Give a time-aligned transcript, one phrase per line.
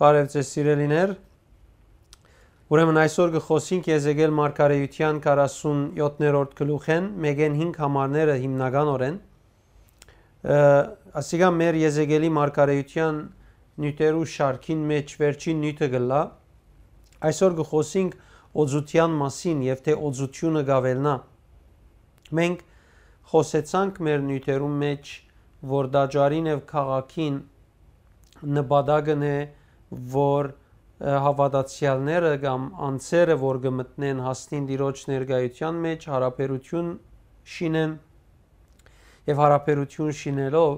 [0.00, 1.10] Բարև ձեզ սիրելիներ։
[2.72, 9.18] Ուրեմն այսօր կխոսենք Եզեգել Մարգարեության 47-րդ գլուխեն, մեգեն 5 համարները հիմնականորեն։
[11.20, 13.20] Ասիկա մեր Եզեգելի Մարգարեության
[13.84, 16.22] նյութերու շարքին մեջ վերջին նյութը գլա։
[17.28, 18.18] Այսօր կխոսենք
[18.64, 21.16] օծության մասին եւ թե օծությունը գավելնա։
[22.40, 22.66] Մենք
[23.36, 25.14] խոսեցանք մեր նյութերում մեջ,
[25.76, 27.40] որ դաջարին եւ քաղաքին
[28.56, 29.38] նպատակն է
[29.90, 30.52] որ
[31.00, 36.90] հավատացյալները կամ անձերը, որ կմտնեն հաստին դիրոջ ներկայության մեջ հարաբերություն
[37.54, 37.94] շինեն
[39.30, 40.74] եւ հարաբերություն շինելով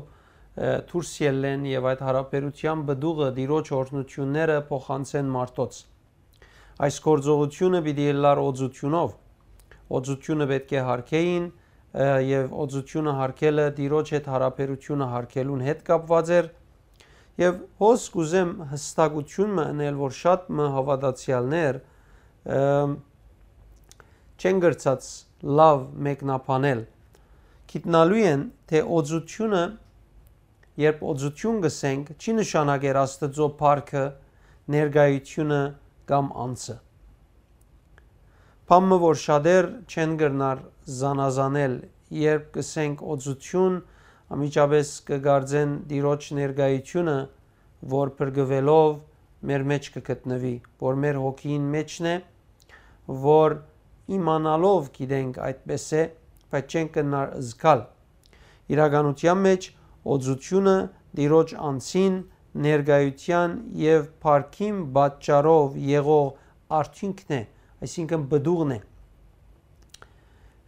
[0.93, 5.79] դուրս ելեն եւ այդ հարաբերության բդուղը դիրոջ օրհնությունները փոխանցեն մարդոց
[6.87, 9.15] այս գործողությունը պիտի լար օծությունով
[9.99, 11.47] օծությունը պետք է հարկեին
[12.33, 16.51] եւ օծությունը հարկելը դիրոջ հետ հարաբերությունը հարկելուն հետ կապված էր
[17.41, 21.79] Եվ հոս կուզեմ հստակությունը անել, որ շատ մը հավատացյալներ
[24.43, 25.07] չեն գրծած
[25.61, 26.83] լավ մեկնաբանել։
[27.73, 29.63] Գիտնալու են, թե օծությունը,
[30.83, 34.05] երբ օծություն գսենք, չի նշանակեր Աստծո парքը,
[34.77, 35.63] ներգայությունը
[36.13, 36.77] կամ անցը։
[38.73, 40.61] Փամը որ շադեր չեն գրնար
[41.01, 41.75] զանազանել,
[42.23, 43.81] երբ գսենք օծություն,
[44.33, 47.17] ամիջապես կգարձեն Տիրոջ ներգայությունը,
[47.93, 48.93] որ բրգվելով
[49.51, 50.53] մեր մեջ կգտնվի,
[50.83, 52.15] որ մեր հոգին մեջն է,
[53.27, 53.57] որ
[54.17, 56.05] իմանալով գիտենք այդպես է,
[56.53, 56.99] բայց չենք
[57.49, 57.83] զգալ։
[58.73, 59.69] Իրականության մեջ
[60.17, 60.77] օծությունը
[61.19, 62.15] Տիրոջ անցին
[62.63, 66.31] ներգայության եւ парքին պատճառով եղող
[66.79, 67.43] արդյունքն է,
[67.85, 68.81] այսինքն բդուղն է։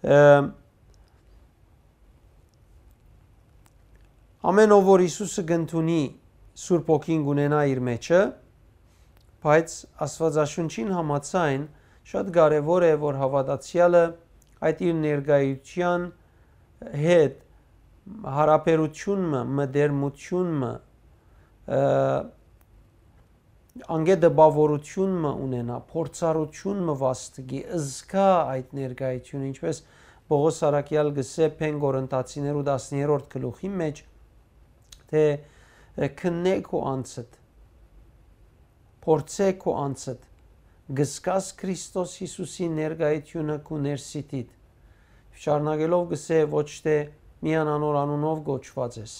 [0.04, 0.20] Ա,
[4.44, 6.00] Ամեն ով որ Հիսուսը գտնունի
[6.60, 8.18] Սուրբ ոգին գունենա իր մեջը,
[9.44, 11.64] բայց Աստվածաշունչին համաձայն
[12.10, 14.02] շատ կարևոր է որ հավատացյալը
[14.68, 16.06] այդ իր ներգայության
[17.04, 17.40] հետ
[18.36, 20.72] հարաբերությունը, մդերմությունը,
[23.96, 29.86] անգեդբավորությունը ունենա, փորձառությունը վաստկի, ըզկա այդ ներգայությունը, ինչպես
[30.28, 34.10] Պողոս Արաքյալ գսե Փեն Կորինթացիներու 10-րդ գլուխի մեջ
[35.12, 35.24] թե
[36.20, 37.36] քննեք ու անցդ
[39.04, 40.30] փորձեք ու անցդ
[41.00, 44.50] գսկաս Քրիստոս Հիսուսի ներգայությունը քու ներսիտիդ
[45.44, 46.96] շարունակելով գսե ոչ թե
[47.44, 49.14] միան անոր անունով գոչված ես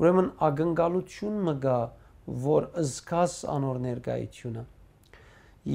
[0.00, 1.78] ուրեմն ագնկալություն մգա
[2.44, 4.64] որ ըզկաս անոր ներգայությունը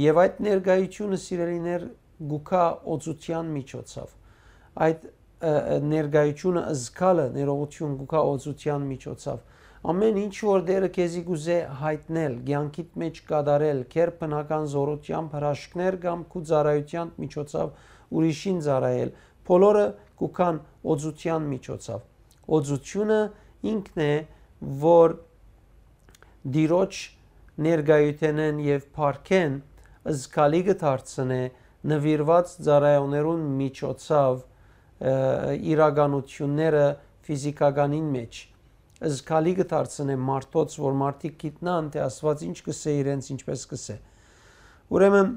[0.05, 1.85] եւ այդ ներգայությունը սիրելիներ
[2.31, 2.63] գուքա
[2.95, 4.15] օծության միջոցով
[4.85, 5.07] այդ
[5.45, 9.43] ներգայությունը զգալը ներողություն գուկա օծության միջոցով
[9.85, 16.23] ամեն ինչ որ դերը քեզի գուզե հայտնել ցանկիտ մեջ կատարել քեր բնական զորությամբ հրաշքներ կամ
[16.31, 17.75] քու ծառայության միջոցով
[18.19, 19.11] ուրիշին ծառայել
[19.49, 19.85] բոլորը
[20.21, 20.57] գուկան
[20.95, 22.01] օծության միջոցով
[22.57, 23.19] օծությունը
[23.75, 24.15] ինքն է
[24.85, 25.15] որ
[26.55, 27.03] դիրոջ
[27.65, 29.61] ներգայութենեն եւ парքեն
[30.15, 31.39] զգալի գդարցնե
[31.93, 34.43] նվիրված ծառայոներուն միջոցով
[35.05, 36.85] իրականությունները
[37.25, 38.43] ֆիզիկականին մեջ
[39.05, 43.95] զգալի կդարձնե մարդոց, որ մարդիկ գիտնան, թե Աստված ինչ կսե իրենց, ինչպես կսե։
[44.95, 45.31] Ուրեմն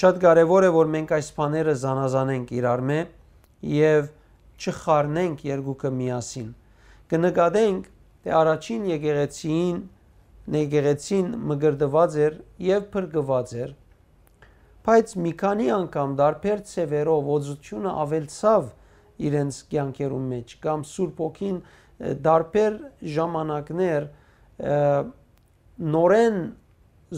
[0.00, 2.98] շատ կարևոր է, որ մենք այս բաները զանազանենք իրար մե
[3.76, 4.10] եւ
[4.56, 6.48] չխառնենք երկուքը միասին։
[7.12, 7.90] Կնկատենք,
[8.26, 9.82] թե առաջին եկեղեցին
[10.56, 13.74] եկեղեցին մգրդված էր եւ փրկված էր
[14.86, 18.68] բայց մի քանի անգամ դարբեր ծևերով օծությունը ավելցավ
[19.26, 21.56] իրենց կյանքերում մեջ կամ Սուրբ ոգին
[22.26, 22.76] դարբեր
[23.16, 24.06] ժամանակներ
[25.96, 26.38] նորեն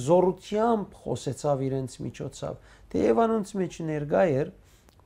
[0.08, 2.56] զորությամբ խոսեցավ իրենց միջոցով
[2.94, 4.52] թեև անոնց մեջ ներկա էր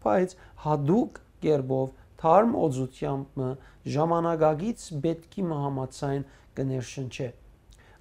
[0.06, 0.34] բայց
[0.66, 1.92] հadouk կերբով
[2.22, 3.44] թարմ օծությամբ
[3.96, 6.26] ժամանակագից պետքի մահամացային
[6.58, 7.28] կներշնչե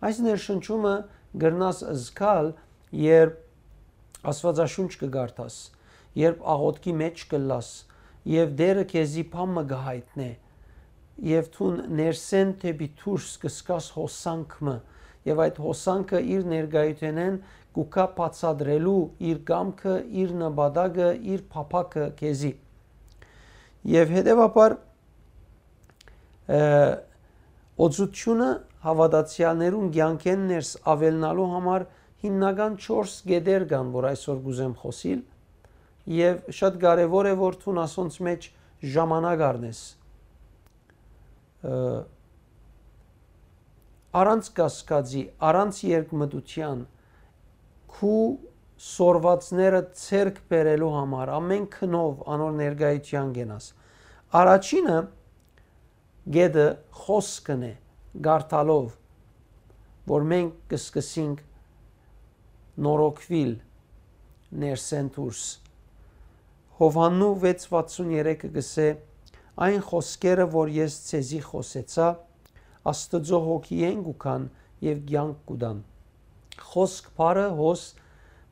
[0.07, 0.95] այս ներշնչումը
[1.41, 2.53] գրնաս զգալ
[3.01, 3.40] երբ
[4.21, 5.55] Աստվածաշունչ կգարտաս,
[6.21, 7.69] երբ աղոտքի մեջ կլաս,
[8.31, 10.29] եւ դերը քեզի փամը գահիտնե,
[11.31, 14.75] եւ թուն ներսեն թեպի դուրս կսկաս հոսանքը,
[15.31, 17.39] եւ այդ հոսանքը իր ներգայութենեն
[17.75, 19.01] կուքա բացադրելու
[19.31, 22.51] իր կամքը, իր նպատակը, իր փափակը քեզի։
[23.91, 24.75] Եվ հետեւաբար
[27.81, 28.49] օծությունը
[28.85, 31.85] հավատացյալներուն ցանկեն ներս ավելնալու համար
[32.21, 35.21] հիմնական 4 գեդեր կան, որ այսօր գուզեմ խոսիլ,
[36.21, 38.47] եւ շատ կարեւոր է որ ցուն ասոնց մեջ
[38.91, 39.81] ժամանակ առնես
[44.11, 46.79] առանց կասկածի, առանց երկմտության
[47.95, 48.23] քու
[48.81, 53.67] սորվածները ցերկ բերելու համար ամեն քնով անոր ներգայության գնաս։
[54.41, 54.97] Առաջինը
[56.37, 56.65] գեդը
[57.03, 57.71] խոսքն է,
[58.25, 58.89] գարտալով,
[60.11, 61.45] որ մենք կսկսենք
[62.85, 63.53] նորոգվիլ
[64.61, 65.43] ներսեն դուրս
[66.81, 68.85] Հովաննու 6:63-ը գսե
[69.61, 72.07] այն խոսքերը, որ ես ցեզի խոսեցա,
[72.91, 74.47] Աստծո հոգի են գուքան
[74.87, 75.83] եւ ցանկ կուդան։
[76.71, 77.83] Խոսք բարը հոս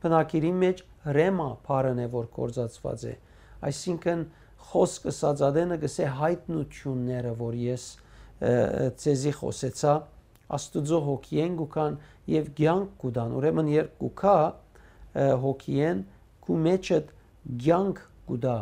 [0.04, 0.84] բնակիրի մեջ
[1.18, 3.16] ռեմա բարն է, որ կորզածված է։
[3.70, 4.22] Այսինքն
[4.70, 7.88] խոսքը սածադենը գսե հայտնությունները, որ ես
[9.02, 9.96] ցեզի խոսեցա,
[10.60, 11.98] Աստծո հոգի են գուքան
[12.34, 14.36] եւ ցանկ կուդան։ Ուրեմն երբ գուքա
[15.44, 16.04] հոգի են,
[16.46, 17.00] քու մեջը
[17.66, 18.58] ցանկ կուտա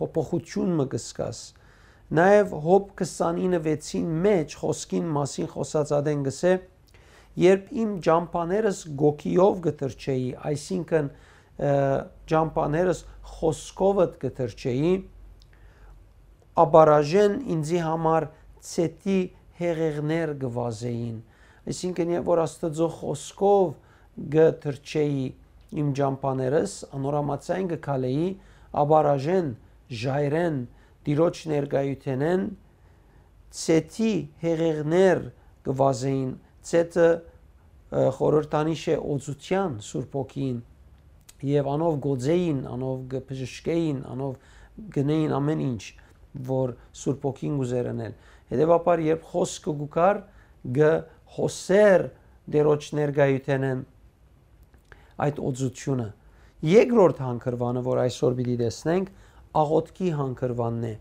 [0.00, 1.40] փոփոխություն մը կսկաս
[2.18, 6.52] նաև հոբ 29-ին մեջ խոսքին մասին խոսած ադեն գսե
[7.42, 11.08] երբ իմ ջամփաներս գոքիով գտրչեի այսինքն
[12.32, 14.92] ջամփաներս խոսքովը գտրչեի
[16.62, 18.28] աբարաժեն ինձի համար
[18.72, 19.18] ցետի
[19.62, 21.16] հեղեղներ գվազեին
[21.70, 23.66] այսինքն որ աստծո խոսքով
[24.34, 25.26] գտրչեի
[25.82, 28.26] իմ ջամփաներս անորամացային գկալեի
[28.82, 29.52] աբարաժեն
[30.02, 30.58] ժայրեն
[31.06, 32.44] դիրոջ ներգայութենեն
[33.62, 34.12] ցետի
[34.42, 35.22] հեղեղներ
[35.68, 36.34] գվազեին
[36.72, 37.08] ցետը
[38.18, 40.60] խորհրդանիշ է օծության սուրբ ոգին
[41.52, 44.36] եւ անով գոձեին անով գբժշկեին անով
[44.96, 45.82] գնեին ամեն ինչ
[46.48, 48.14] որ սուրբ ոգին գուզերնել
[48.52, 50.22] հետեւաբար երբ խոսքը գուկար
[50.78, 50.88] գ
[51.36, 52.08] հոսեր
[52.52, 53.86] դերոջ ներգայութենեն
[55.26, 56.08] այդ օծությունը
[56.62, 59.08] Երկրորդ հանգրվանը, որ այսօր պիտի տեսնենք,
[59.58, 60.92] աղոտքի հանգրվանն է։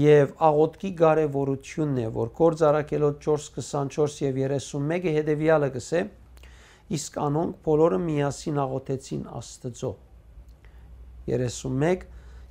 [0.00, 6.00] Եվ աղոտքի կարևորությունն է, որ Կորձարակելոտ 4:24 եւ 31-ը հետեւյալը գսե.
[6.96, 9.92] իսկ անոնք բոլորը միասին աղոտեցին Աստծո։
[11.26, 12.06] 31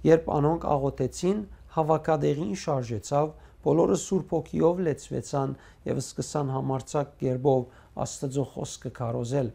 [0.05, 1.37] Երբ անոնք աղոտեցին,
[1.75, 3.29] հավաքադեղին շարժեցավ,
[3.65, 5.53] բոլորը Սուրբ ոգիով լեցվեցան
[5.89, 7.63] եւ սկսան համարցակ գերբով
[8.05, 9.49] Աստծո խոսքը կարոզել։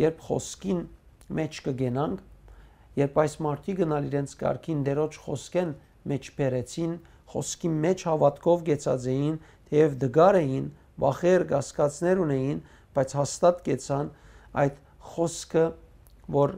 [0.00, 0.82] Երբ խոսքին
[1.40, 2.20] մեջ կգենանք,
[3.00, 5.72] երբ այս մարդիկ գնալ իրենց կարգին դերոջ խոսքեն
[6.10, 6.94] մեջ բերեցին,
[7.30, 9.36] խոսքի մեջ հավատքով գեցած էին,
[9.70, 10.66] թեև դգար էին,
[11.00, 12.62] վախեր, գասկածներ ունեին,
[12.96, 14.10] բայց հաստատ գեցան
[14.60, 14.80] այդ
[15.12, 15.64] խոսքը,
[16.36, 16.56] որ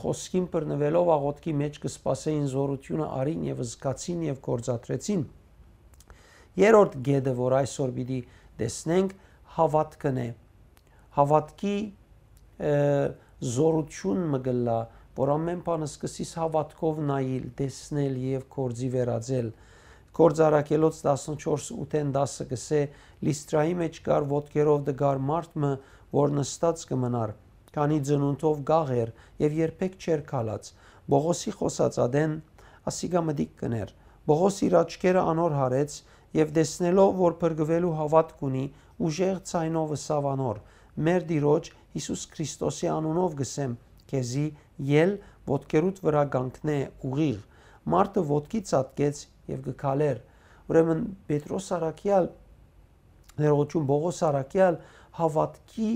[0.00, 5.20] խոսքին բռնվելով աղոտքի մեջ կսպասեին զորությունը արին եւ զգացին եւ գործադրեցին։
[6.56, 8.18] Երրորդ գեդը, որ այսօր պիտի
[8.60, 9.14] տեսնենք,
[9.56, 10.28] հավատքն է։
[11.16, 11.76] Հավատքի
[13.56, 14.78] զորություն մգլա,
[15.16, 19.50] որ ամեն բանը սկսիս հավատքով նայել, տեսնել եւ կորձի վերածել։
[20.16, 22.80] Կորձարակելոց 14:8-ն 10-ը գսե
[23.28, 25.72] լիստրայի մեջ կար ոտքերով դգար մարդը,
[26.16, 27.32] որ նստած կմնար,
[27.76, 29.12] քանի ծնունդով գաղեր
[29.44, 30.70] եւ երբեք չեր քալած։
[31.12, 32.36] Բողոսի խոսած ադեն
[32.88, 33.92] ասիգա մդիկ կներ։
[34.26, 35.98] Բողոս իր աչքերը անոր հարեց
[36.36, 38.64] եւ տեսնելով որ բրգվելու հավատք ունի,
[39.06, 40.62] ուժեղ ցայնով սավանոր
[41.06, 43.76] մեր Տիրոջ Հիսուս Քրիստոսի անունով գսեմ
[44.10, 44.46] քեզի
[45.02, 45.12] ել
[45.50, 46.78] ոտքերուտ վրա գանքնե
[47.10, 47.38] ուղիղ
[47.92, 50.20] մարտը ոտքի ցածկեց եւ գքալեր
[50.72, 52.28] ուրեմն Պետրոս Արաքյալ
[53.44, 54.78] ներողություն Բողոս Արաքյալ
[55.20, 55.90] հավատքի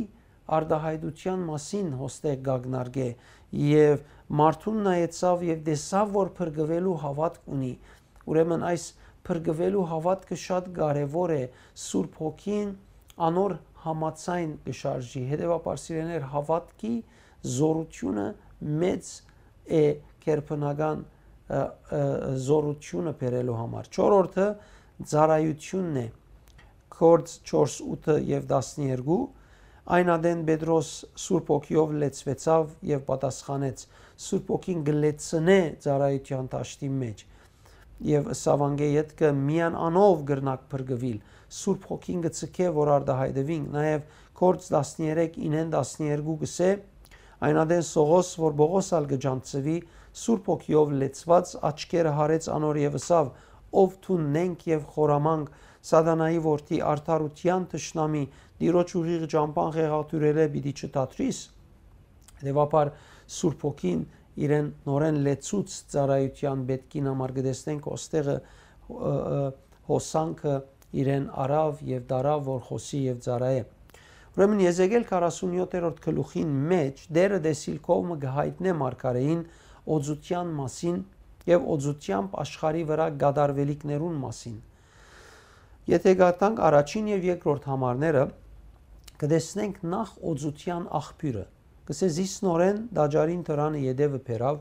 [0.60, 3.08] արդահայտության մասին հոստեղ գագնարգե
[3.64, 4.04] եւ
[4.40, 7.72] մարդուն նայեցավ եւ տեսավ որ փրկվելու հավատք ունի
[8.30, 8.84] ուրեմն այս
[9.28, 11.42] փրկվելու հավատքը շատ կարեւոր է
[11.84, 12.70] Սուրբ Հոգին
[13.30, 16.94] անոր համացայն կշարժի հետեւաբար սիրեներ հավատքի
[17.56, 18.26] զորությունը
[18.80, 19.10] մեծ
[19.80, 19.84] է
[20.24, 21.04] կերպնական
[22.46, 24.48] զորությունը բերելու համար 4-րդը
[25.10, 26.06] ծառայությունն է
[27.00, 29.20] կորց 4 8 եւ 12
[29.96, 33.84] այն ադեն Պետրոս Սուրբ ոգիով լեցվեցավ եւ պատասխանեց
[34.26, 37.24] Սուրբ ոգին գլեցնե ծառայության տաշտի մեջ
[38.08, 41.18] եւ սավանգեյետքը միան անով գրնակ փրկվիլ
[41.60, 44.04] Սուրբ Հոգին գծկե որ արդահայտվին նաև
[44.40, 46.70] Կորց 13 9 12 գսե
[47.48, 49.76] այնադեն Սողոս որ Բողոսալ գջանցվի
[50.20, 53.32] Սուրբ Հոգիով լեցված աչքերը հարեց անոր եւսավ
[53.80, 55.52] ով թուննենք եւ խորամանկ
[55.90, 58.24] սատանայի որդի արդարության ճշնամի
[58.60, 61.38] դիրոջ ուղիղ ջամփան ղեղատուրել է պիտի չտատրիս
[62.48, 62.90] դեպապար
[63.36, 64.02] Սուրբ Հոգին
[64.46, 68.36] իրեն նորեն լեցուց ծառայության պետքին համար գտեսնենք ոստեղը
[69.90, 70.54] հոսանքը
[71.02, 73.60] իրեն արավ եւ դարավ որ խոսի եւ ծարայե
[74.30, 79.44] Ուրեմն Եզեկիել 47-րդ գլուխին մեջ դերը դեսիլքով մը գահիտնե մարգարեին
[79.98, 80.98] օծության մասին
[81.50, 84.58] եւ օծությամբ աշխարի վրա գադարվելիքներուն մասին
[85.90, 88.20] Եթե գտանք առաջին եւ երկրորդ համարները,
[89.20, 91.44] կտեսնենք նախ օծության աղբյուրը։
[91.90, 94.58] Կսե զիսնորեն դաջարին տրանը յետևը փերավ,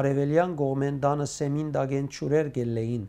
[0.00, 3.06] արևելյան գողմեն դանը սեմին դագեն ճուրեր գելեին։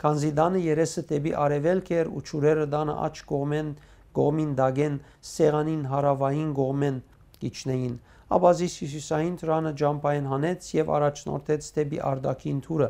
[0.00, 3.74] Քանզի դանը երեսը տեպի արևելք էր ու ճուրերը դանը աչ կողմեն
[4.20, 4.96] գողմին դագեն
[5.32, 7.02] սեղանին հարավային գողմեն
[7.44, 7.98] գիչնեին
[8.30, 12.88] Աբազիս Հյուսիսային տրանը ջամպային հանեց եւ առաջնորդեց դեպի Արդակին թուրը,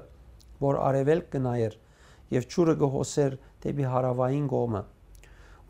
[0.62, 1.76] որ արևելք կնայեր
[2.36, 4.82] եւ ճուրը գոհոսեր դեպի հարավային կողմը։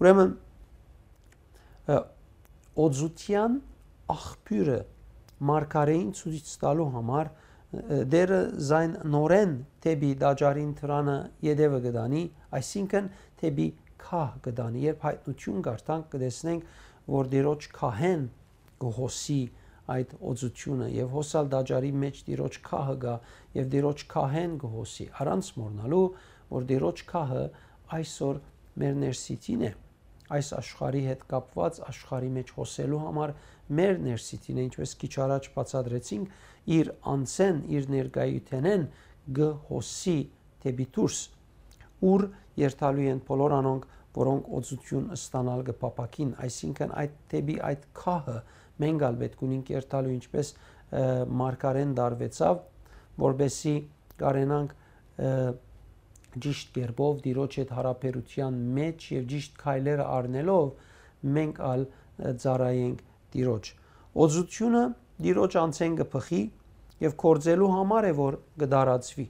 [0.03, 0.33] Ուրեմն
[2.87, 3.61] օծության
[4.11, 4.81] աղբյուրը
[5.51, 7.31] մարգարեին ցույց տալու համար
[7.71, 8.41] դերը
[8.71, 9.53] զայն նորեն
[9.85, 12.23] դեպի դաջարին տրանը յետևը գտանի,
[12.59, 13.11] այսինքն
[13.43, 13.67] դեպի
[14.03, 16.65] քահ գտանի, երբ հայտնություն գարտանք կտեսնենք,
[17.15, 18.25] որ դերոջ քահեն
[18.83, 19.41] գոհոսի
[19.91, 23.15] այդ օծությունը եւ հոսալ դաջարի մեջ դիրոջ քահը գա
[23.59, 26.05] եւ դիրոջ քահեն գոհոսի առանց մորնալու
[26.51, 27.45] որ դիրոջ քահը
[27.99, 28.41] այսօր
[28.83, 29.73] մեր ներսիտին է
[30.37, 33.33] այս աշխարհի հետ կապված աշխարհի մեջ հոսելու համար
[33.81, 36.35] մեր ներսիտին ինչպես քիչ առաջ բացադրեցինք
[36.77, 38.85] իր անցեն իր ներկայութենեն
[39.41, 40.19] գհոսի
[40.65, 41.21] դեպի դուրս
[42.11, 42.27] ուր
[42.61, 43.89] երթալու են բոլոր անոնք
[44.21, 48.37] որոնք օծություն ստանալ կփապակին այսինքն այդ դեպի այդ քահը
[48.85, 50.53] մենք ալ պետք ունենք երթալու ինչպես
[51.41, 52.63] մարգարեն դարվեցավ
[53.25, 53.75] որբեսի
[54.23, 54.75] կարենանք
[56.45, 60.71] ճիշտ կերպով դիրոջ հետ հարաբերության մեջ եւ ճիշտ քայլերը առնելով
[61.37, 61.85] մենք ալ
[62.45, 63.71] ծառայենք դիրոջ
[64.25, 64.85] օծությունը
[65.27, 66.43] դիրոջ անցեն կփխի
[67.05, 69.27] եւ կորձելու համար է որ կդարածվի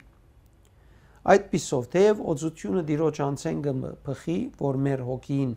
[1.31, 5.51] այդ պիսով թեև օծությունը դիրոջ անցեն կփխի որ մեր հոգին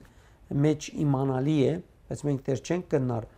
[0.65, 1.75] մեջ իմանալի է
[2.09, 3.29] բայց մենք դեռ չենք կնար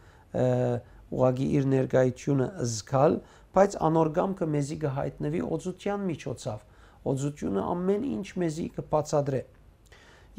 [1.15, 3.13] ուղագի իր ներկայությունը զգալ,
[3.57, 6.65] բայց անորգամքը մեզի կհայտնվի օծության միջոցով։
[7.13, 9.41] Օծությունը ամեն ինչ մեզի կբացադրե։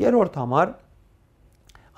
[0.04, 0.74] Երրորդ համար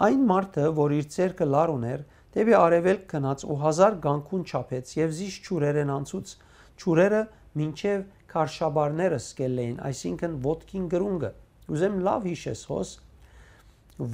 [0.09, 5.15] այն մարդը, որ իր ցերկը լար ուներ, դեպի արևելք գնաց ու հազար գանքուն չափեց եւ
[5.19, 6.33] զիշ ճուրերեն անցուց։
[6.79, 7.21] Ճուրերը
[7.59, 11.31] մինչև քարշաբարները սկել էին, այսինքն ոդկին գրունգը։
[11.73, 12.93] Ուզեմ լավ հիշես հոս,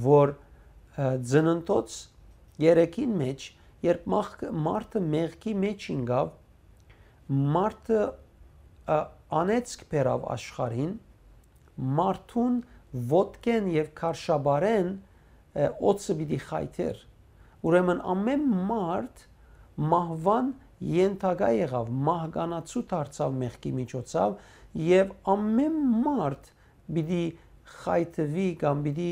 [0.06, 0.34] որ
[0.96, 1.96] ծննդոց
[2.66, 3.46] երեքին մեջ
[3.86, 6.30] երբ մարդը մեղքի մեջ ինգավ,
[7.56, 8.00] մարդը
[8.86, 10.92] անեցք բերավ աշխարհին,
[11.96, 12.58] մարդուն
[13.12, 14.92] ոտքեն եւ քարշաբարեն
[15.90, 17.00] օծը պիտի խայթեր։
[17.66, 19.24] Ուրեմն ամեն մարդ
[19.92, 20.52] մահվան
[20.96, 24.36] ենթակա եղավ, մահկանացու դարձավ մեղքի միջոցով
[24.86, 26.50] եւ ամեն մարդ
[26.96, 27.24] պիտի
[27.76, 29.10] խայթվի կամ պիտի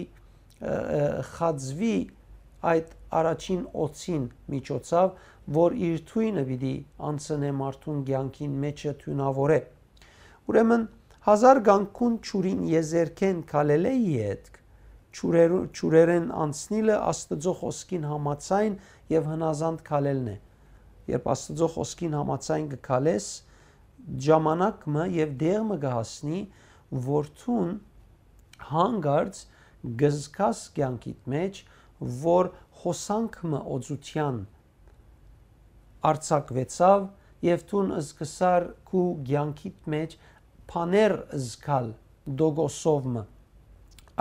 [1.34, 1.96] խածվի
[2.74, 5.14] այդ առաջին օծին միջոցով,
[5.58, 6.74] որ իր թույնը պիտի
[7.10, 9.60] անցնե մարդուն ցանկին մեջը թունավորե։
[10.50, 10.88] Ուրեմն
[11.28, 14.60] հազար գանկուն ճուրին եզերքեն քալելե յետք
[15.14, 18.74] ճուրերեն անցնիլը աստծո խոսքին համացայն
[19.14, 20.34] եւ հնազանդ քալելն է
[21.12, 23.28] երբ աստծո խոսքին համացայն կքալես
[24.26, 26.40] ժամանակը եւ դեղը կհասնի
[27.08, 27.70] որթուն
[28.70, 29.40] հանգարց
[30.02, 31.60] գզկաս կյանքիդ մեջ
[32.24, 32.50] որ
[32.84, 34.40] հոսանքը օծության
[36.10, 37.04] արցակվեցավ
[37.48, 40.16] եւ տուն զգսար քու ցանկիտ մեջ
[40.72, 41.14] փաներ
[41.44, 41.88] զգալ
[42.40, 43.24] դոգոսովը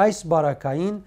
[0.04, 1.02] այս բարակային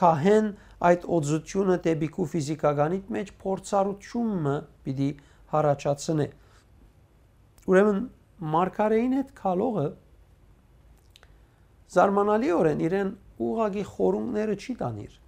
[0.00, 0.50] քահեն
[0.88, 5.08] այդ օծությունը դեպի քու ֆիզիկականիտ մեջ փորձառությունը պիտի
[5.54, 6.26] հարաճացնե
[7.72, 8.02] ուրեմն
[8.54, 9.86] մարգարեին հետ քալողը
[11.98, 13.10] զարմանալիորեն իրեն
[13.48, 15.18] ուղագի խորունգները չի տանիր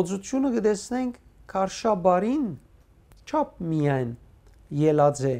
[0.00, 1.16] օծությունը կտեսնենք
[1.52, 2.44] քարշաբարին
[3.28, 4.12] չափ միայն
[4.82, 5.34] ելած է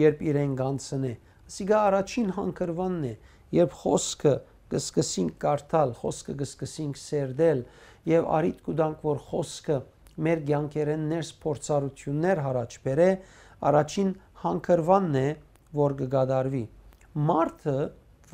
[0.00, 1.12] երբ իրեն գանցնե
[1.50, 3.12] ասիգա առաջին հանկրվանն է
[3.58, 4.32] երբ խոսքը
[4.74, 7.62] կսկսենք կարդալ խոսքը կսկսենք սերդել
[8.10, 9.76] եւ արիտ կուտանք որ խոսքը
[10.26, 13.10] մեր ցանկերեն ներս փորձառություններ հարաճ բերե
[13.70, 14.10] առաջին
[14.42, 15.28] հանկրվանն է
[15.84, 16.64] որ կգադարվի
[17.30, 17.78] մարդը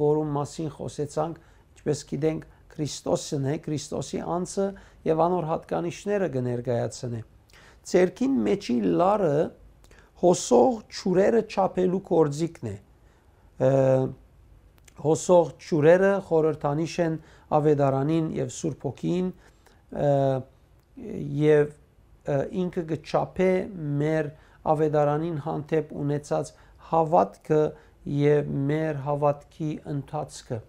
[0.00, 1.44] որում մասին խոսեցանք
[1.76, 2.48] ինչպես գիտենք
[2.80, 4.66] Քրիստոսն է, Քրիստոսի անձը
[5.04, 7.18] եւ անոր հատկանիշները կներկայացնե։
[7.90, 9.34] Ցերքին մեջի լարը
[10.22, 12.74] հոսող ճուրերը չափելու կորձիկն է։
[15.04, 17.18] Հոսող ճուրերը խորհրդանիշ են
[17.60, 19.28] ավետարանին եւ Սուրբ Հոգին
[21.40, 21.76] եւ
[22.64, 23.50] ինքը կչափե
[24.00, 24.32] մեր
[24.72, 26.54] ավետարանին հանդեպ ունեցած
[26.90, 27.62] հավատքը
[28.20, 30.60] եւ մեր հավատքի ընթացքը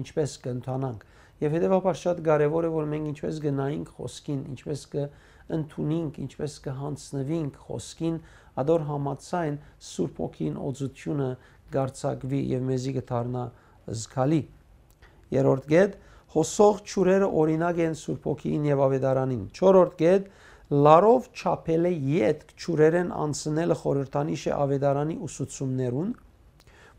[0.00, 1.09] ինչպես կընթանանք
[1.40, 8.18] Եվ հետեւաբար շատ կարևոր է որ մենք ինչպես գնայինք խոսքին, ինչպես կընդունենք, ինչպես կհանձնվենք խոսքին,
[8.60, 9.56] ադոր համացայն
[9.90, 11.30] Սուրբ ոգին օծությունը
[11.76, 13.44] գարցակվի եւ մեզի կդառնա
[14.00, 14.42] զգալի։
[15.40, 15.98] Երրորդ գետ.
[16.30, 20.28] Հոսող ճուրերը օրինակ են Սուրբ ոգին եւ ավետարանին։ Չորրորդ գետ.
[20.70, 26.12] Լարով չափել է յետ ճուրերեն անցնելը խորհրդանիշ է ավետարանի ուսուցումներուն,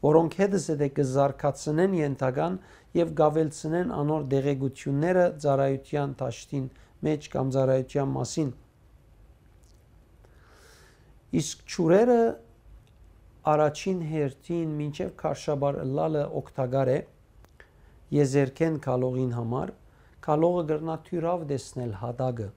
[0.06, 2.58] որոնք հետս է կզարկացնեն ենթական
[2.98, 6.66] եւ գավելցնեն անոր դեղեցությունները ծառայության ճաշտին
[7.08, 8.50] մեջ կամ ծառայության մասին
[11.42, 12.22] Իսկ ճուրերը
[13.52, 16.98] առաջին հերթին մինչև քարշաբար լալը օկտագար է
[18.18, 19.72] եզերքեն կալողին համար
[20.28, 22.50] կալողը գրնա թյուրավ դեսնել հադագը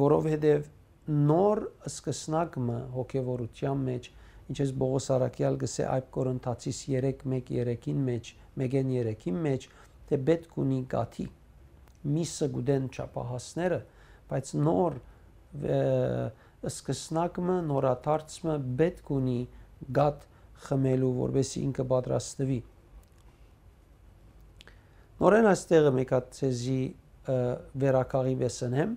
[0.00, 0.68] որովհետև
[1.08, 4.08] նոր սկսնակը հոգևորության մեջ
[4.50, 8.30] ինչպես Բողոս Արաքյալ գսե այբ Կորինթացիս 3:1-3-ին մեջ
[8.60, 9.66] 1-ին 3-ին մեջ
[10.10, 11.26] թե պետք ունի գաթի
[12.16, 13.80] միսը գուդեն չափահասները
[14.30, 14.98] բայց նոր
[16.70, 19.38] սկսնակը նորաթարցը պետք ունի
[20.00, 20.26] գատ
[20.66, 22.58] խմելու որովհետեւ ինքը պատրաստվի
[25.20, 26.80] նորեն այստեղը մեկ հատ ցեզի
[27.84, 28.92] վերակաղի վեսնեմ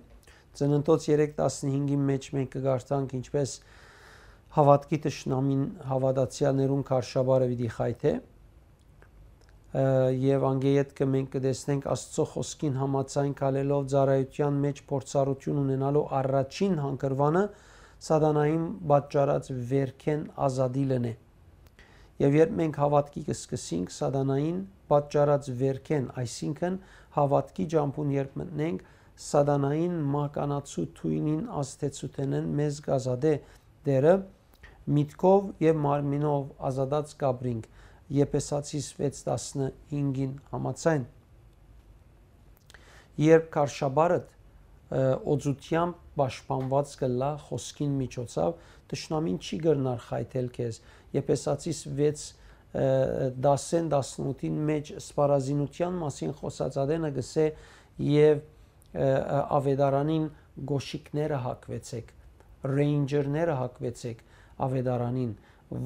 [0.60, 3.56] ծննդոց 3:15-ի մեջ մենք կգարտանք ինչպես
[4.54, 8.12] հավատքի տշնամին հավատացյալներուն քարշաբարը պիտի խայթե
[9.74, 17.42] եւ անգեյետ կմենք կդեսնենք Աստծո խոսքին համացայն կալելով ծառայության մեջ փորձառություն ունենալու առաջին հանգրվանը
[18.08, 21.12] սատանային պատճառած վերքեն ազատի լնե
[22.22, 24.58] եւ երբ մենք հավատքի կսկսենք սատանային
[24.94, 26.76] պատճառած վերքեն այսինքն
[27.18, 28.84] հավատքի ջամփուն երբ մտնենք
[29.20, 33.34] սատանային մականացու թույնին աստեցութենեն մեզ գազադե
[33.86, 34.14] դերը
[34.96, 37.68] միտքով եւ մարմինով ազատած կաբրինք
[38.14, 41.04] Եփեսացիս 6:15-ին համացայն
[43.24, 44.32] երբ քարշաբարդ
[45.34, 48.56] օծությամբ պաշտպանված կլա խոսքին միջոցով
[48.92, 50.80] տշնամին չի գրնար խայթել քեզ
[51.14, 52.26] Եփեսացիս 6
[52.74, 57.46] 10-ին 18-ին մեջ սպարազինության մասին խոսած ադենը գսե
[58.10, 58.42] եւ
[58.94, 60.26] ավետարանին
[60.70, 62.12] գոշիկները հակվեցեք
[62.74, 64.20] ռեյնջերները հակվեցեք
[64.66, 65.32] ավետարանին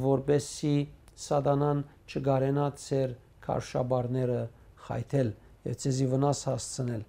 [0.05, 0.75] որբեսի
[1.19, 3.15] սատանան չգարենա ծեր
[3.47, 4.41] քարշաբարները
[4.89, 5.31] խայթել
[5.69, 7.07] եւ ցեզի վնաս հասցնել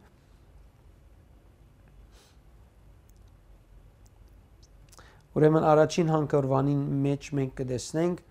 [5.39, 8.23] Ուրեմն առաջին հանգրվանին մեջ մենք կտեսնենք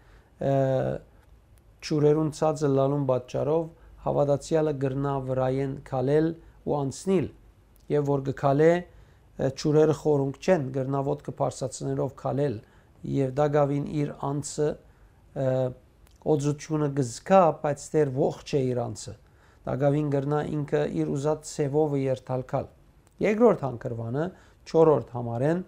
[1.88, 3.68] ճուրերուն ցածը լալուն պատճառով
[4.08, 6.28] հավատացյալը գրնա վրայեն քալել
[6.68, 7.28] ու անցնել
[7.92, 8.72] եւ որ գքալե
[9.58, 12.56] ճուրերը խորունկ չեն գրնավոտ կփարսացներով քալել
[13.18, 14.68] եւ դա գավին իր անցը
[16.28, 19.14] օծությունը գզկա, բայց դեր ողջ է իրանցը։
[19.68, 22.68] Դագավին գրնա ինքը իր ուզած ցևովը երթալքալ։
[23.22, 24.24] Երկրորդ հանգրվանը
[24.72, 25.62] 4-րդ համարեն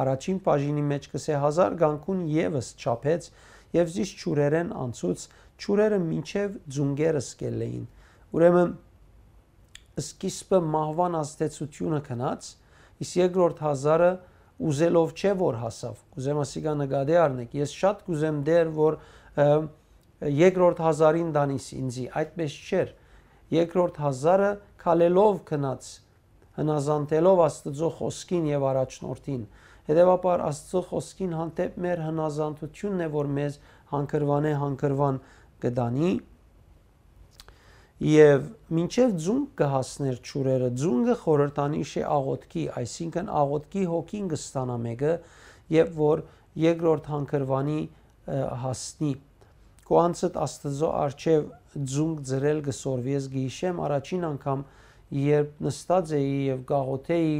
[0.00, 3.28] առաջին բաժինի մեջ կսե 1000 գանկուն եւս չափեց
[3.76, 5.24] եւ զիշ ճուրերեն անցուց
[5.64, 7.84] ճուրերը մինչեւ ձունգերը սկելեին։
[8.38, 8.72] Ուրեմն
[10.04, 12.50] սկիզբը մահվան ազդեցությունը քնած,
[13.00, 14.10] իսկ երկրորդ 1000-ը
[14.70, 18.98] ուզելով չէ որ հասավ։ Կուզեմ ասիկա նկատի առնեք։ Ես շատ կուզեմ դեր որ
[20.20, 22.90] երկրորդ հազարին դանիս ինձի այդպես չէր
[23.56, 24.50] երկրորդ հազարը
[24.82, 25.88] քալելով քնած
[26.60, 29.46] հնազանդելով Աստծո խոսքին եւ առաջնորդին
[29.88, 33.56] հետեւաբար Աստծո խոսքին հանդեպ մեր հնազանդությունն է որ մեզ
[33.94, 35.20] հանգրվան է հանգրվան
[35.64, 36.12] կդանի
[38.00, 45.16] եւ մինչեւ ձուն կհասներ ճուրերը ձունը խորհրդանիշ է աղոտքի այսինքն աղոտքի հոգին կստանա մեկը
[45.76, 46.22] եւ որ
[46.64, 47.80] երկրորդ հանգրվանի
[48.62, 49.12] հասնի
[49.90, 51.46] Կոանցդ Աստծո արչև
[51.92, 54.62] ձունգ ծրել գսորվի ես գիշեմ առաջին անգամ
[55.20, 57.38] երբ նստած էի եւ գաղոթեի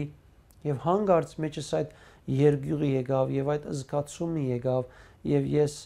[0.66, 1.94] եւ հանգարց մեջս այդ
[2.40, 4.90] երգյուղի եկավ եւ այդ զգացումը եկավ
[5.30, 5.76] եւ ես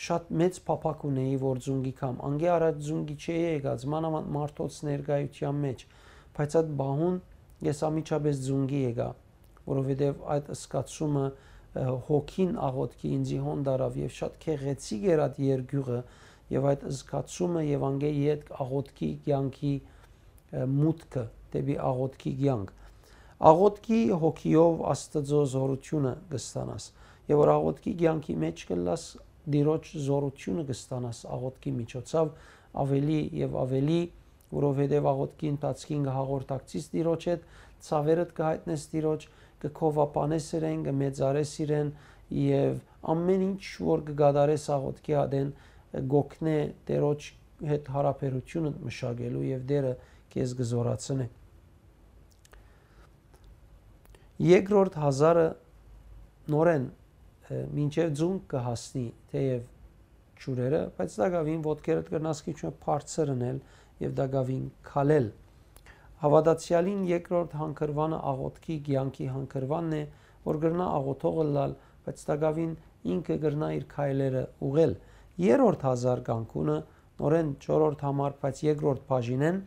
[0.00, 5.60] շատ մեծ փափակ ունեի որ ձունգի կամ անգե առաջ ձունգի չէի եկած մանավանդ մարդոց ներկայության
[5.64, 5.84] մեջ
[6.38, 7.18] բայց այդ բահուն
[7.68, 9.08] ես ամիջապես ձունգի եկա
[9.70, 11.26] որովհետեւ այդ զգացումը
[12.08, 16.00] հոգին աղոտքի ինձի հոն դարավ եւ շատ քեղեցիկ էր այդ երգյուղը
[16.50, 19.74] եւ այդ զգացումը եւ անգե իդ աղոտքի կյանքի
[20.80, 22.72] մուտքը դեպի աղոտքի կյանք
[23.50, 26.88] աղոտքի հոգիով աստծո զորությունը կստանաս
[27.30, 29.04] եւ որ աղոտքի կյանքի մեջ կլաս
[29.54, 32.32] դիրոջ զորությունը կստանաս աղոտքի միջոցով
[32.84, 34.00] ավելի եւ ավելի
[34.50, 37.44] որովհետեւ աղոտքի ընթացքին հաղորդակցից դիրոջ հետ
[37.86, 39.26] ցավերդ կհայտնես դիրոջ
[39.64, 41.90] կքովապանես իրեն, կմեծարես իրեն
[42.40, 42.78] եւ
[43.14, 45.52] ամեն ինչ որ կգադարես աղոտքի ադեն
[46.14, 46.56] գոքնե
[46.90, 47.28] դերոջ
[47.70, 49.92] հետ հարաբերությունը մշակելու եւ դերը
[50.34, 51.26] քեզ գզորացնե
[54.40, 55.48] երկրորդ հազարը
[56.54, 56.86] նորեն
[57.50, 59.62] մինչև ձուն կհասնի թեև
[60.40, 63.58] ջուրերը, բայց դա գավին ոդկերը կրնաս քիչ բարձրնել
[64.04, 65.26] եւ դա գավին քալել։
[66.20, 70.02] Հավատացյալին երկրորդ հանգրվանը աղոթքի ցանկի հանգրվանն է,
[70.46, 71.74] որ գրնա աղոթողը լալ,
[72.06, 72.72] բայց դա գավին
[73.14, 74.94] ինքը գրնա իր քայլերը ուղել։
[75.40, 76.78] Երրորդ հազար գանկունը
[77.20, 79.60] նորեն 4-րդ համար, բայց երկրորդ բաժինեն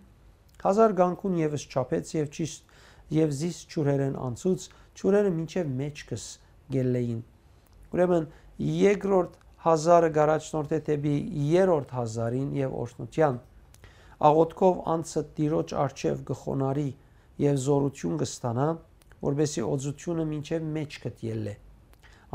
[0.63, 2.73] հազար գանկուն եւս չափեց եւ ճիշտ
[3.17, 4.67] եւ զիս ճուրերեն անցուց,
[5.01, 6.27] ճուրերը մինչեւ մեջքս
[6.73, 7.21] գելեին։
[7.93, 8.27] Ուրեմն
[8.73, 11.15] երկրորդ հազարը գարաչնորդ է դեպի
[11.53, 13.37] երրորդ հազարին եւ օշնության
[14.29, 16.89] աղոթքով անցը տիրոջ արչև գխոնարի
[17.43, 18.67] եւ զորություն կստանա
[19.23, 21.53] որբեսի օծությունը մինչեւ մեջ կտիելլե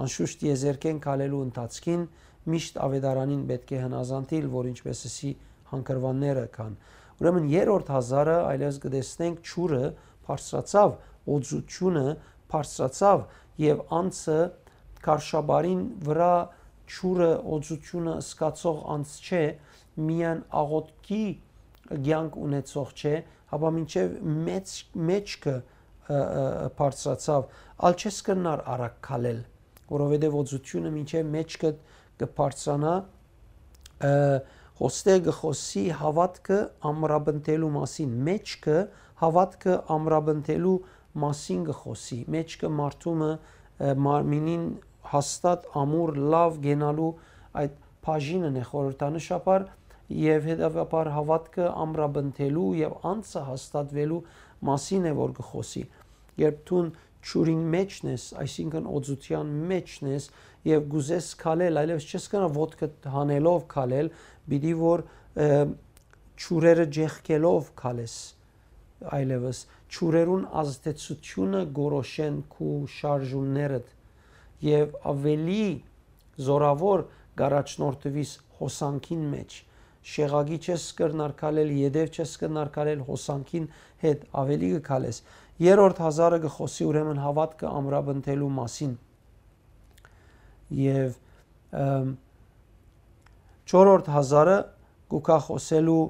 [0.02, 2.06] անշուշտ եզերքեն քալելու ընթացքին
[2.54, 5.32] միշտ ավետարանին պետք է հնազանդիլ որ ինչպես էսի
[5.72, 6.76] հանգրվանները կան
[7.18, 9.82] ուրեմն երրորդ հազարը այլևս կտեսնենք ճուրը
[10.28, 10.94] բարձրացավ
[11.38, 12.06] օծությունը
[12.52, 13.24] բարձրացավ
[13.64, 14.38] եւ անցը
[15.04, 16.32] կարշաբարին վրա
[16.88, 19.42] ճուրը օծությունը սկացող անց չէ
[20.08, 21.24] միան աղոտքի
[21.88, 23.14] ցանկ ունեցող չէ
[23.52, 24.16] հապա մինչև
[24.48, 24.72] մեծ
[25.08, 25.54] մեջքը
[26.78, 27.48] բարձրացավ
[27.88, 29.40] ալ չես կնար արագ քալել
[29.92, 31.72] որովհետև օծությունը մինչև մեջքը
[32.22, 32.94] կբարձրանա
[34.78, 36.58] հոստե գխոսի հավատքը
[36.90, 38.78] ամրաբնտելու մասին մեջքը
[39.22, 40.74] հավատքը ամրաբնտելու
[41.24, 43.30] մասին գխոսի մեջքը մարդումը
[44.06, 44.68] մարմինին
[45.12, 47.10] հաստատ ամուր լավ գենալու
[47.62, 47.76] այդ
[48.08, 49.66] բաժինն է խորհրդանշապար
[50.18, 54.20] եւ հետեւաբար հավատքը ամրաբնթելու եւ անձը հաստատվելու
[54.68, 55.82] մասին է որ գխոսի
[56.42, 56.82] երբ դու
[57.28, 60.28] ճուրին մեջն ես այսինքն օծության մեջն ես
[60.68, 64.10] եւ գուզես քալել այլևս չես կարող ոդկը հանելով քալել
[64.52, 65.04] բիդի որ
[66.44, 68.16] ճուրերը ջեղքելով քալես
[69.18, 69.62] այլևս
[69.96, 73.92] ճուրերուն ազդեցությունը գորոշեն քու շարժումներդ
[74.64, 75.64] եւ ավելի
[76.48, 77.04] զորավոր
[77.38, 79.58] գարաչնորտվիս հոսանքին մեջ
[80.08, 83.66] շեղագի չես կրնարկալել յեդև չես կրնարկալել հոսանքին
[84.04, 85.20] հետ ավելի կքալես
[85.68, 88.94] երրորդ հազարը գխոսի ուրեմն հավատքը ամրաբնթելու մասին
[90.78, 91.18] եւ
[93.68, 94.58] չորրորդ հազարը
[95.12, 96.02] կուքա խոսելու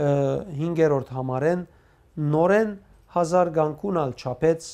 [0.00, 1.64] 5-րդ համարեն
[2.34, 2.70] նորեն
[3.14, 4.68] հազար գանկունալ չափեց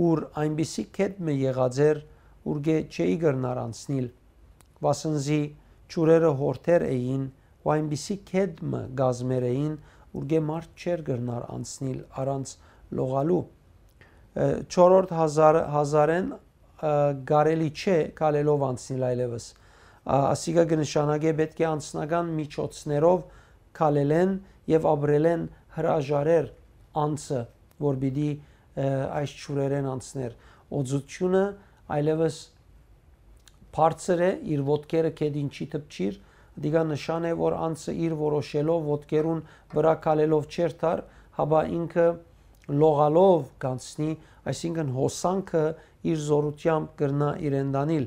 [0.00, 2.02] ուր այնպիսի կետ մը եղած էր
[2.50, 4.08] ուրգե չէի գրնար անցնիլ
[4.86, 5.40] վասնզի
[5.92, 7.24] ճուրերը հորթեր էին
[7.60, 9.72] ու այնպիսի կեդմը գազմեր էին
[10.20, 12.54] ուրգե մարդ չեր գրնար անցնիլ առանց
[13.00, 13.42] լողալու
[14.40, 15.12] 4-րդ
[15.74, 16.30] հազարեն
[17.30, 19.46] գարելի չէ կալելով անցնել այլևս
[20.16, 23.24] ասիգա կնշանակե պետք է անձնական միջոցներով
[23.80, 24.32] կալելեն
[24.70, 25.42] եւ ապրելեն
[25.76, 26.46] հրաժարեր
[27.04, 27.40] անցը
[27.84, 28.30] որ պիտի
[28.80, 30.38] այս ճուրերեն անցներ
[30.80, 31.44] օծությունը
[31.96, 32.40] այլևս
[33.76, 36.18] բարձր է իր ոդկերը կեդին չի թփչիր
[36.64, 39.42] դիգա նշան է որ անցը իր որոշելով ոդկերուն
[39.74, 41.02] վրա կալելով չեր թար
[41.38, 42.06] հաբա ինքը
[42.80, 44.10] լողալով կանցնի
[44.50, 45.62] այսինքն հոսանքը
[46.10, 48.06] իր զորությամբ կրնա իրեն դանիլ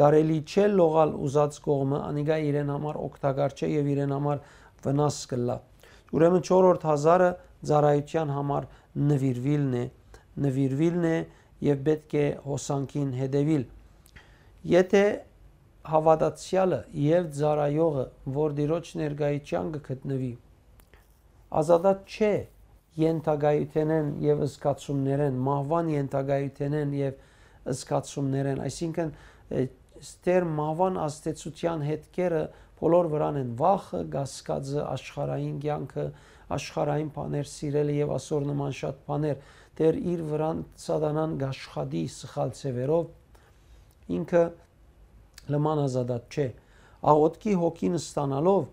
[0.00, 4.42] գարելի չէ լողալ ուզած կողմը անիգա իրեն համար օգտակար չէ եւ իրեն համար
[4.86, 5.56] վնաս կլա
[6.16, 7.30] ուրեմն 4-րդ հազարը
[7.70, 8.68] ծառայության համար
[9.12, 9.84] նվիրվիլն է
[10.46, 11.16] նվիրվիլն է
[11.66, 13.66] եւ պետք է հոսանքին հետևիլ
[14.72, 15.04] եթե
[15.92, 18.06] հավատացյալը եւ ծառայողը
[18.38, 20.32] որ դիրոջ ներգայության կգտնվի
[21.62, 22.32] ազատած չէ
[23.02, 27.22] յենթագայութենեն եւ զգացումներեն մահվան յենթագայութենեն եւ
[27.78, 29.14] զգացումներեն այսինքն
[30.02, 32.42] ստեր մահվան աստեցության հետքերը
[32.82, 36.06] բոլոր վրան են վախը, գասկածը, աշխարհային կյանքը,
[36.56, 39.44] աշխարհային բաներ սիրելը եւ ասոր նման շատ բաներ
[39.80, 44.42] դեր իր վրան սատանան գաշխադի սխալ ծևերով ինքը
[45.54, 46.46] լման ազատած չէ
[47.12, 48.66] աղոտքի հոգին ստանալով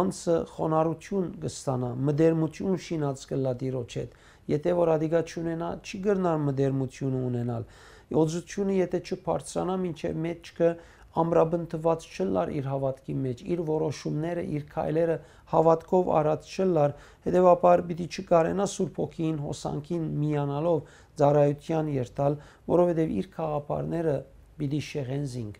[0.00, 4.14] անցը խոնարհություն կստանա մդերմություն շինած կլա դիրոջ հետ
[4.50, 7.66] եթե որ ադիգա չունենա չի գրնար մդերմություն ունենալ
[8.22, 10.70] օծությունը եթե չբարձրանա մինչև մեջքը
[11.18, 15.16] ամրաբնթված չլար իր հավատքի մեջ, իր որոշումները, իր քայլերը
[15.50, 16.94] հավատքով արած չլար,
[17.26, 22.38] հետեւաբար պիտի չկարենա Սուրբ ոգին հոսանքին միանալով ծառայության երթալ,
[22.70, 24.14] որովհետև իր խաղապարները
[24.60, 25.58] պիտի շեղեն զինք։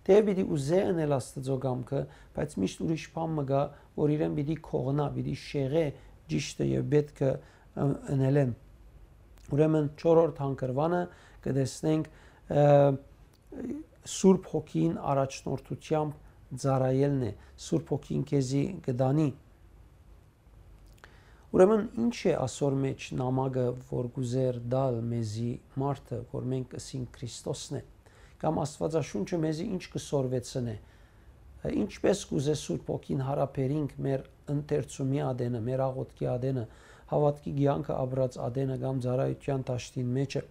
[0.00, 2.00] Դե պիտի ուզե անել Աստծո գամքը,
[2.40, 3.62] բայց միշտ ուրիշ բան մը գա,
[4.00, 5.84] որ իրեն պիտի քողնա, պիտի շեղե
[6.30, 7.30] ճիշտը եւ պետքը
[7.84, 8.54] անելեն։
[9.50, 11.02] Ուրեմն 4-րդ հանգրվանը
[11.44, 12.10] կտեսնենք
[14.08, 17.30] Սուրբ Հոգին առաջնորդությամբ ծառայելն է
[17.64, 19.28] Սուրբ Հոգին քեզի գդանի
[21.50, 25.50] Ուրեմն ինչ է ասոր մեջ նամակը որ գուզեր դալ մեզի
[25.82, 27.82] մարդը որ մենք ասին Քրիստոսն է
[28.40, 30.76] կամ Աստվածաշունչը մեզի ինչ կսորվեցնե
[31.80, 34.22] ինչպես կուզե Սուրբ ոգին հարաբերինք մեր
[34.54, 36.62] ընթերցումի ադենը, մեր աղոթքի ադենը,
[37.10, 40.42] հավատքի ցանկը ապրած ադենը կամ ծառայության ճաշտին մեջը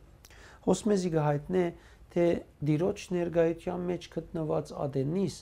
[0.67, 1.63] հոսմեզի գահիտնե
[2.13, 2.27] թե
[2.69, 5.39] դիրոջ ներգայության մեջ գտնված ադենիս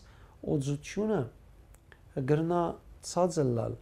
[0.55, 1.19] օծությունը
[2.31, 2.63] գրնա
[3.11, 3.77] ցածլալ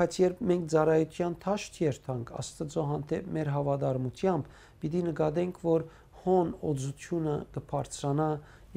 [0.00, 5.84] բայց երբ մենք ծառայության ճաշտ երթանք աստծո հանդեպ մեր հավատարմությամբ պիտի նկատենք որ
[6.22, 8.28] հոն օծությունը կբարձրանա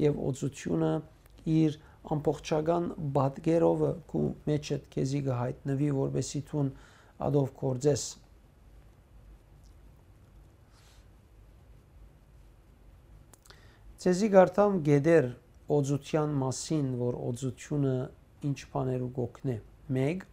[0.04, 0.92] եւ օծությունը
[1.54, 1.78] իր
[2.14, 6.70] ամբողջական բադգերովը կու մեջը քեզի գահիտնվի որբեսի ցուն
[7.28, 8.04] ադով կորձես
[14.04, 15.26] Ցեզի գարտամ գեդեր
[15.72, 17.92] օծության մասին, որ օծությունը
[18.44, 19.54] ինչ բաներու գոքնե։
[20.00, 20.26] 1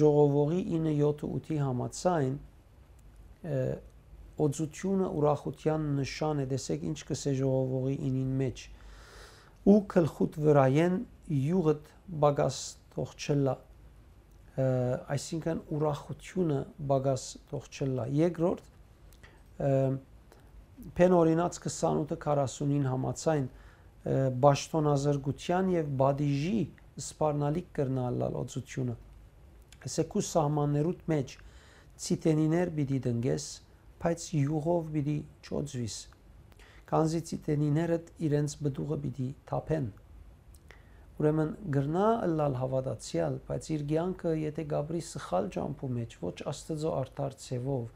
[0.00, 2.38] ժողովողի 9-7-8-ի համացայն
[4.46, 8.64] օծությունը ուրախության նշան է, տեսեք ինչ կսե ժողովողի 9-ին մեջ.
[9.76, 10.98] Ու քլխուտ վրայեն
[11.36, 11.94] յուղդ
[12.24, 12.64] բագաս
[12.96, 13.58] թող չլա
[14.56, 18.68] այսինքն ուրախությունը բագաս թող չլա երկրորդ
[20.96, 23.46] փեն օրինաց 28-ը 40-ին համացայն
[24.06, 26.58] ճաշտոնազրգության եւ բադիժի
[27.02, 28.96] սպառնալիք կրնալալ օծությունը
[29.86, 31.34] ասեկու սահմաններուտ մեջ
[32.06, 33.46] ցիտենիներ պիտի դնգես
[34.04, 35.16] բայց յուղով պիտի
[35.48, 35.96] ճոծվիս
[36.90, 39.86] քանզի ցիտենիները իրենց բդուղը պիտի թափեն
[41.16, 47.36] ուրեմն գրնա լալ հավատացյալ բայց իր ցանկը եթե գաբրի սխալ ջամփու մեջ ոչ աստծո արդար
[47.46, 47.86] ցևով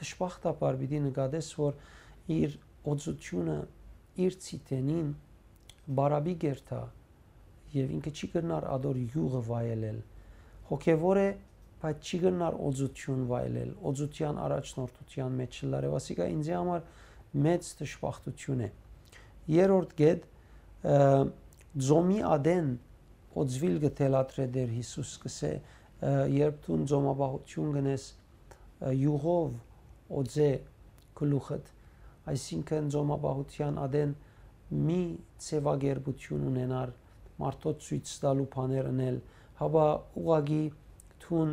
[0.00, 1.78] դժբախտաբար պիտի նկատես որ
[2.32, 2.56] իր
[2.92, 3.56] օծությունը
[4.26, 5.10] իր ցիտենին
[5.96, 6.80] բարաբի գերտա
[7.76, 9.98] եւ ինքը չի գնար ադոր յուղը վայելել
[10.70, 11.28] հոգեվոր է
[11.82, 16.86] բայց չի գնար օծություն վայելել օծության առաջնորդության մեջ լարևասիկա ինձ համար
[17.46, 18.70] մեծ դժբախտություն է
[19.56, 20.26] երրորդ գետ
[21.86, 22.70] ձոմի ադեն
[23.42, 25.52] օծվիլ գտելատրե դեր Հիսուս կսե
[26.36, 28.06] երբ դու ձոմաբահություն գնես
[29.02, 29.56] յուղով
[30.20, 30.50] օծե
[31.20, 31.75] գլուխդ
[32.32, 34.14] այսինքն ձոմաբահության ադեն
[34.86, 35.00] մի
[35.46, 36.94] ցեվագերբություն ունենար
[37.42, 39.18] մարդոց ցույց տալու բաներ անել
[39.60, 39.86] հավա
[40.22, 40.64] ուղագի
[41.26, 41.52] թուն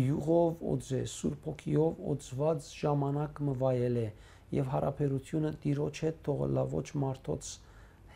[0.00, 4.06] յուղով օծե սուրբ ոգիով օծված ժամանակ մվայել է
[4.56, 7.50] եւ հարաբերությունը Տիրոջ հետ թողնա ոչ մարդոց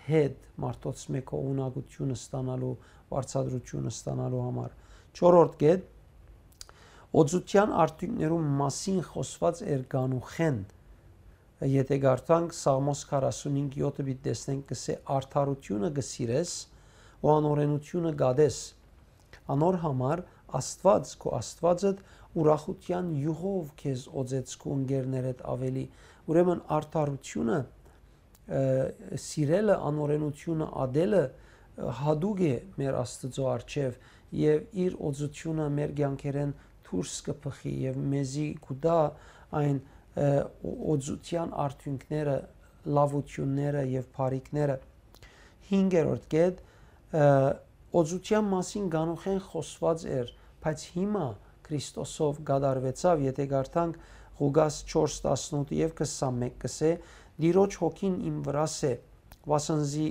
[0.05, 2.73] հետ մարդոց մեկը ունակությունը ստանալու
[3.15, 4.73] վարչադրությունը ստանալու համար
[5.21, 5.85] 4-րդ կետ.
[7.25, 10.59] Օծության արդյունքներու մասին խոսված երգանուխեն
[11.63, 16.55] եթե գարտանք Սաղմոս 45:7-ը պիտի տեսնենք կսե արդարությունը գսիրես
[17.23, 18.59] ու անօրենությունը գադես
[19.55, 20.25] անոր համար
[20.59, 21.93] Աստված քո Աստվածը
[22.43, 25.87] ուրախության յուղով քեզ օծեց քո ընկերներդ ավելի
[26.35, 27.59] Ուրեմն արդարությունը
[29.25, 31.25] սիրելը անօրենությունը ադելը
[32.03, 33.99] հadoop է մեր Աստծո արչև
[34.43, 36.53] եւ իր օծությունը մեր ցանկերեն
[36.89, 38.99] դուրս կփխի եւ մեզի կուտա
[39.61, 39.81] այն
[40.15, 42.35] օծության արդյունքները
[42.97, 44.77] լավությունները եւ բարիկները
[45.71, 46.61] 5-րդ կետ
[48.01, 50.31] օծության մասին գանուխեն խոսված էր
[50.65, 51.25] բայց հիմա
[51.65, 53.99] Քրիստոսով գադարվեցավ եթե գարտանք
[54.39, 56.93] Ղուգաս 4:18 եւ 21 կսե
[57.45, 58.93] Դիրոջ հոգին իմ վրաս է
[59.51, 60.09] վասնզի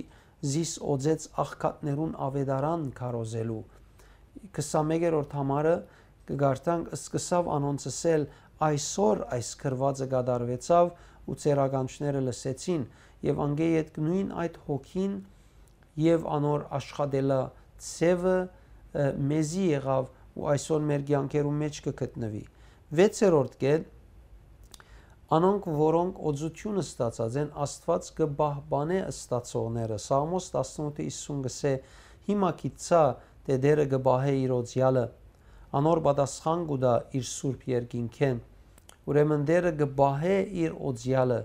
[0.53, 3.61] զիս օձեց աղքատներուն ավետարան կարոզելու
[4.57, 5.75] 21-րդ համարը
[6.29, 8.25] կգարտանք սկսավ անոնցսել
[8.67, 10.91] այսօր այս քրվածը գդարվեցավ
[11.23, 12.87] ու ցերագանչները լսեցին
[13.29, 15.13] եւ անգե այդ նույն այդ հոգին
[16.03, 17.41] եւ անոր աշխատելա
[17.87, 18.37] ցևը
[19.33, 22.43] մեզի եղավ ու այսօր մեր ցանկերու մեջ կգտնվի
[22.93, 23.85] 6-րդ կետ.
[25.33, 31.71] Անոնք, որոնք օծությունը ստացած են, Աստված կբահբանե ստացողները։ Սաղմոս 18:50 գսե.
[32.27, 33.01] Հիմա կիցա
[33.47, 35.05] թե դերը կբահե իր օծյալը։
[35.79, 38.43] Անոր պատասխան կուտա իր սուրբ երկինքեն։
[39.09, 41.39] Ուրեմն դերը կբահե իր օծյալը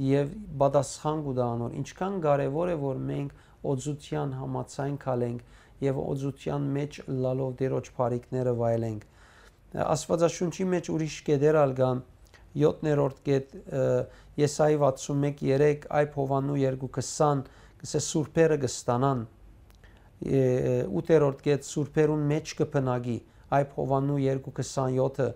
[0.00, 3.34] եւ պատասխան կուտա անոր։ Ինչքան կարեւոր է որ մենք
[3.70, 9.04] օծության համացայն քալենք եւ օծության մեջ լալով դերոջ բարիկները վայելենք։
[9.70, 12.00] Աստվածաշունչի մեջ ուրիշ կետեր ալգան
[12.60, 13.52] 7-րդ կետ
[14.40, 17.44] Եսայի 61:3 այբ Հովանու 2:20
[17.80, 19.20] կսե սուրբերը կստանան
[20.30, 23.18] 8-րդ կետ սուրբերուն մեջ կփնագի
[23.60, 25.28] այբ Հովանու 2:27-ը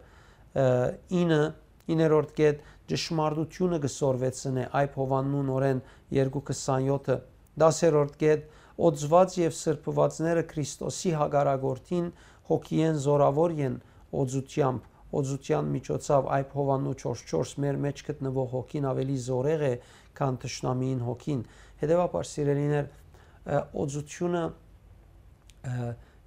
[0.55, 1.40] 9
[1.85, 5.81] 9-րդ կետ ճշմարտությունը կսորվեցնե այբ Հովանու նորեն
[6.14, 7.17] 2:27-ը
[7.64, 8.47] 10-րդ կետ
[8.88, 12.09] օծված եւ սրբվածները Քրիստոսի հագարագորտին
[12.51, 13.77] հոգիեն զորավոր են
[14.25, 19.75] օծությամբ օծության միջոցով այբ Հովանու 4:4 մեր մեջ գտնվող հոգին ավելի զորեղ է,
[20.19, 21.45] քան ճշնամին հոգին։
[21.85, 22.88] Հետևաբար սիրելիներ,
[23.85, 24.43] օծությունը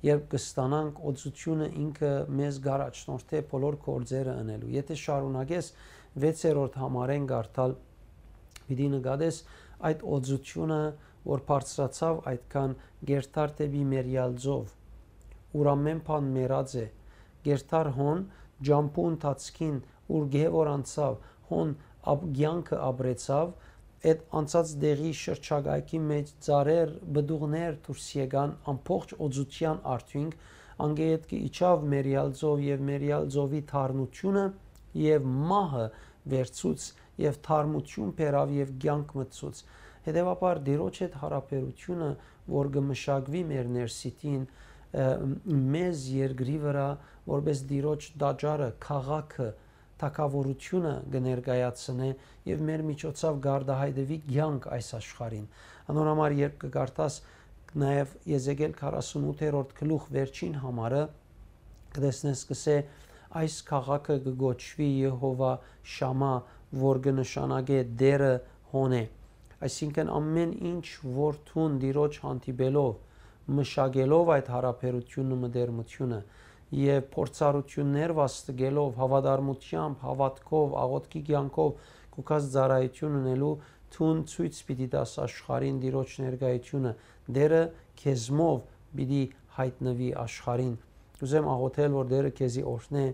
[0.08, 5.70] երբ կստանանք օծությունը ինքը մեզ գարաչնորթե բոլոր գործերը անելու եթե շարունակես
[6.26, 7.76] 6-րդ համարեն գարտալ
[8.68, 9.40] պիտի նկատես
[9.90, 10.82] այդ օծությունը
[11.28, 12.76] որ բարձրացավ այդքան
[13.12, 14.76] գերտար դեպի մերյալձով
[15.58, 16.86] ուր ամեն բան մերած է
[17.48, 18.24] գերտար հոն
[18.70, 19.78] ջամփու ընթացքին
[20.18, 21.18] ուր գեվոր անցավ
[21.52, 21.74] հոն
[22.08, 23.54] կյանքը ապրեցավ
[24.08, 30.38] այդ անցած դեղի շրջակայքի մեջ ծարեր բդուղներ դուրս եկան ամբողջ օծության արդյունք
[30.88, 34.46] անգետ կիչավ մերիալ ձով եւ մերիալ ձովի թարնությունը
[35.02, 35.86] եւ մահը
[36.34, 36.88] վերցուց
[37.24, 39.62] եւ թարմություն բերավ եւ կյանք մտցուց
[40.08, 42.10] հետեւաբար դիրոջ հետ հարաբերությունը
[42.58, 44.44] որ գմշակվի մեր ներսիտին
[45.78, 46.90] մեզ երկրի վրա
[47.32, 49.48] որպես դիրոջ դաջարը քաղաքը
[50.02, 52.10] թակավորությունը կներկայացնե
[52.52, 55.48] եւ մեր միջոցով գարդահայտվի ցանկ այս աշխարհին
[55.94, 57.18] անոնամար երբ կգարտաս
[57.84, 61.02] նաեւ Եզեկիել 48-րդ գլուխ վերջին համարը
[61.98, 62.78] կտեսնես կսե
[63.42, 65.52] այս քաղաքը կգոչվի Եհովա
[65.98, 66.34] Շամա
[66.84, 68.32] որ կնշանակե դերը
[68.74, 69.04] հոնե
[69.68, 76.20] այսինքն ամեն ինչ որ թուն դիրոջ հանդիպելով մշակելով այդ հարաբերությունը մդերմությունը
[76.76, 83.54] եւ փորձառություններ վաստգելով հավատարմությամբ, հավատքով, աղոթքի կյանքով կուքած ծառայություն ունելու
[83.94, 86.92] թուն ցույց պիտի դաս աշխարհին դիրոջ ներկայությունը
[87.38, 87.62] դերը
[88.02, 88.58] քեզմով
[89.00, 89.24] պիտի
[89.58, 90.74] հայտնվի աշխարհին
[91.28, 93.06] ուզեմ աղոթել որ դերը քեզի օրհնե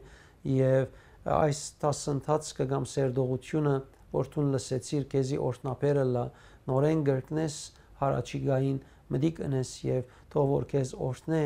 [0.53, 0.97] եւ
[1.33, 3.75] այս տասընթաց կգամ սերդողությունը
[4.13, 6.23] որ թուն լսեցիր քեզի օրհնապերը լա
[6.71, 7.59] նորեն գրկնես
[8.01, 8.79] հարաճիգային
[9.13, 11.43] մդիկ ընես եւ թող որ քեզ օրհնե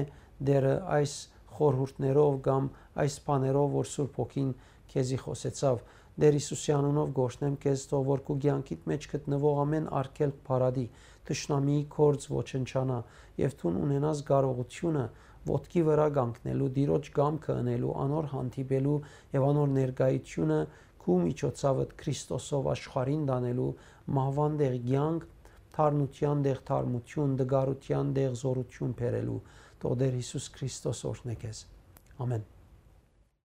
[0.50, 1.14] դերը այս
[1.58, 2.72] խորհուրդներով կամ
[3.04, 4.50] այս բաներով, որ Սուրբ Հոգին
[4.94, 5.86] քեզի խոսեցավ։
[6.18, 10.86] Դեր Հիսուսի անունով գոշնեմ քեզ, թող որ քու ցանկիտ մեջ գտնվող ամեն արկել բարադի,
[11.28, 12.98] տշնամիի կորձ ոչնչանա
[13.44, 15.06] եւ ցուն ունենաս կարողությունը
[15.48, 18.98] ոտքի վրա կանգնելու, դիրոջ գամքը անելու, անոր հանդիպելու
[19.38, 20.60] եւ անոր ներկայությունը
[21.04, 23.70] քու միջոցավդ Քրիստոսով աշխարհին դանելու
[24.18, 25.28] մահվան դեղ ցանկ
[25.78, 29.40] թարնության դեղ թարմություն, դգարության դեղ զորություն բերելու
[29.82, 31.64] Թող Տեր Հիսուս Քրիստոս օրհնե քեզ։
[32.26, 32.46] Ամեն։